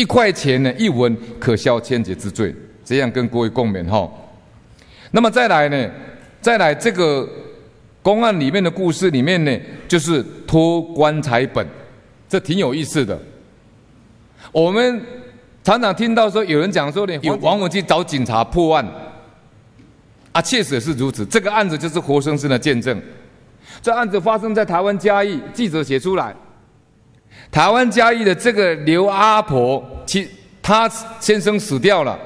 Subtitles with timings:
[0.00, 2.54] 一块钱呢，一文可消千劫之罪。
[2.82, 4.10] 这样跟各位共勉哈。
[5.10, 5.90] 那么再来呢，
[6.40, 7.28] 再来这个
[8.02, 11.64] 公案里面的故事里面呢，就是托棺材本，
[12.28, 13.16] 这挺有意思的。
[14.50, 15.00] 我们
[15.62, 18.84] 常常听到说有人讲说呢，有网友去找警察破案，
[20.32, 21.24] 啊，确实是如此。
[21.26, 23.00] 这个案子就是活生生的见证。
[23.82, 26.34] 这案子发生在台湾嘉义，记者写出来。
[27.50, 30.28] 台湾嘉义的这个刘阿婆，其
[30.62, 30.88] 她
[31.18, 32.18] 先生死掉了，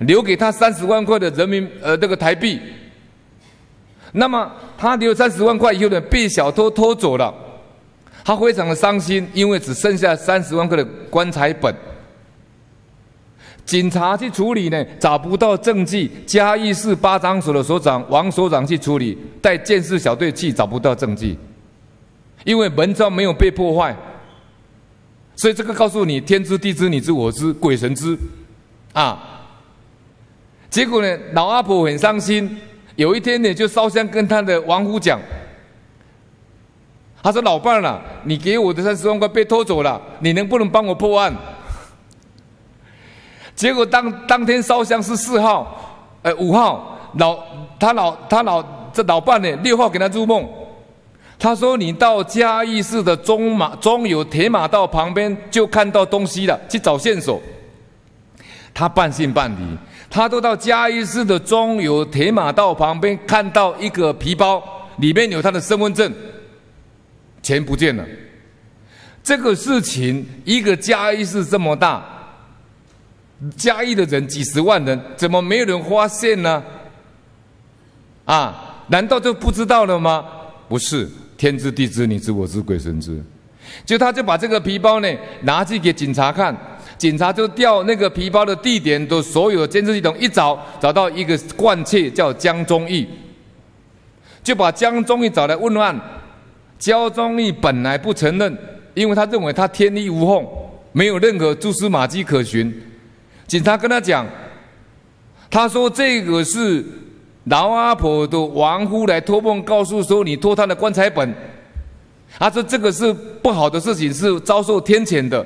[0.00, 2.60] 留给她三十万块的人民呃这个台币。
[4.12, 7.32] 那么她留三十万块以后呢，被小偷偷走了，
[8.24, 11.74] 她非常的伤心，因为只剩下三十万块的棺材本。
[13.64, 16.10] 警察去处理呢，找不到证据。
[16.26, 21.36] 嘉义市八张所的所长王所长去处理，带建设小队去找不到证据，
[22.44, 23.94] 因为门窗没有被破坏。
[25.38, 28.18] 所以这个告诉你，天知地知，你知我知，鬼神知，
[28.92, 29.22] 啊。
[30.68, 32.58] 结果呢，老阿婆很伤心。
[32.96, 35.20] 有一天呢，就烧香跟他的亡夫讲，
[37.22, 41.32] 他说：“老伴儿啊，你给我的三十万块被偷走了，你能不能帮我破案？”
[43.54, 47.38] 结果当当天烧香是四号，呃五号，老
[47.78, 48.60] 他老他老
[48.92, 50.44] 这老伴呢六号给他入梦，
[51.38, 57.40] 他说，你到嘉义市的中马中油铁马道旁边就看到东西了，去找线索。
[58.74, 59.78] 他半信半疑，
[60.10, 64.62] 他都到嘉义市的中油铁马道旁边看到一个皮包，
[64.98, 66.12] 里面有他的身份证，
[67.40, 68.04] 钱不见了。
[69.22, 72.04] 这个事情一个嘉义市这么大。
[73.56, 76.60] 嘉义的人几十万人，怎么没有人发现呢？
[78.24, 80.24] 啊，难道就不知道了吗？
[80.68, 81.08] 不是，
[81.38, 83.18] 天知地知，你知我知，鬼神知。
[83.86, 85.08] 就他就把这个皮包呢
[85.42, 86.54] 拿去给警察看，
[86.98, 93.06] 警察就调那个皮包的地点的所有监视系统一找，找到一个惯窃叫江忠义，
[94.42, 95.98] 就把江忠义找来问案。
[96.78, 98.58] 江忠义本来不承认，
[98.94, 100.46] 因为他认为他天衣无缝，
[100.92, 102.72] 没有任何蛛丝马迹可循。
[103.46, 104.26] 警察跟他讲，
[105.50, 106.84] 他说这个是
[107.48, 111.34] 老阿婆的亡夫来托梦告诉说，你偷他的棺材本，
[112.38, 115.44] 他说这个是不好的事情，是遭受天谴的。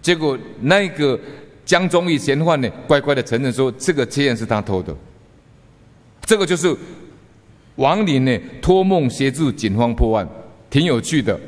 [0.00, 1.18] 结果那个
[1.64, 4.94] 江忠义嫌犯呢，乖乖的承认说这个钱是他偷的。
[6.24, 6.76] 这个就是
[7.76, 10.28] 亡灵呢托梦协助警方破案，
[10.70, 11.38] 挺有趣的。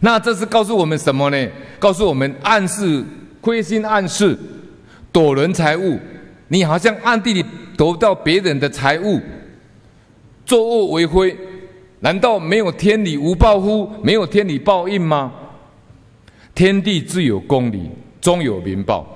[0.00, 1.48] 那这是告诉我们什么呢？
[1.78, 3.04] 告诉我们暗示。
[3.40, 4.34] 亏心暗事，
[5.12, 6.00] 夺人财物，
[6.48, 7.44] 你好像暗地里
[7.76, 9.20] 夺到别人的财物，
[10.44, 11.36] 作恶为非，
[12.00, 13.88] 难道没有天理无报乎？
[14.02, 15.32] 没有天理报应吗？
[16.54, 17.90] 天地自有公理，
[18.20, 19.06] 终有明报。